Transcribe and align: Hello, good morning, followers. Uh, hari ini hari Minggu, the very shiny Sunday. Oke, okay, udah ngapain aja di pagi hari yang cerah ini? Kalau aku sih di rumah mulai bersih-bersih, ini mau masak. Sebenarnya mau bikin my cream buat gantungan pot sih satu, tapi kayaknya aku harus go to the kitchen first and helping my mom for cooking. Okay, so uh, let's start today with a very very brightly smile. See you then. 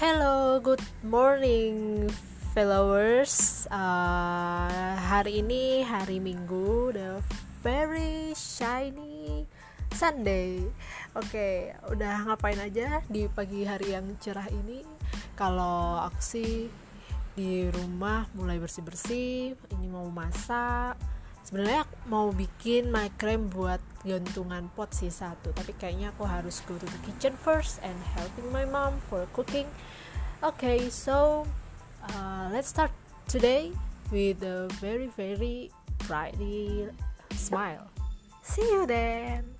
Hello, 0.00 0.56
good 0.64 0.80
morning, 1.04 2.08
followers. 2.56 3.68
Uh, 3.68 4.96
hari 4.96 5.44
ini 5.44 5.84
hari 5.84 6.16
Minggu, 6.16 6.96
the 6.96 7.20
very 7.60 8.32
shiny 8.32 9.44
Sunday. 9.92 10.64
Oke, 11.12 11.28
okay, 11.28 11.56
udah 11.92 12.32
ngapain 12.32 12.56
aja 12.64 13.04
di 13.12 13.28
pagi 13.28 13.68
hari 13.68 13.92
yang 13.92 14.16
cerah 14.16 14.48
ini? 14.48 14.80
Kalau 15.36 16.00
aku 16.00 16.20
sih 16.24 16.72
di 17.36 17.68
rumah 17.68 18.24
mulai 18.32 18.56
bersih-bersih, 18.56 19.52
ini 19.52 19.86
mau 19.92 20.08
masak. 20.08 20.96
Sebenarnya 21.44 21.88
mau 22.06 22.30
bikin 22.30 22.92
my 22.92 23.10
cream 23.16 23.50
buat 23.50 23.80
gantungan 24.06 24.68
pot 24.72 24.92
sih 24.96 25.12
satu, 25.12 25.52
tapi 25.52 25.76
kayaknya 25.76 26.12
aku 26.14 26.24
harus 26.24 26.64
go 26.64 26.76
to 26.76 26.86
the 26.86 27.00
kitchen 27.04 27.36
first 27.36 27.80
and 27.84 27.96
helping 28.16 28.48
my 28.48 28.64
mom 28.64 28.96
for 29.12 29.24
cooking. 29.36 29.68
Okay, 30.40 30.88
so 30.88 31.44
uh, 32.12 32.48
let's 32.48 32.72
start 32.72 32.92
today 33.28 33.76
with 34.08 34.40
a 34.40 34.72
very 34.80 35.12
very 35.12 35.68
brightly 36.08 36.88
smile. 37.36 37.92
See 38.40 38.64
you 38.64 38.88
then. 38.88 39.59